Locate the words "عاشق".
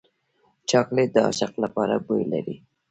1.25-1.53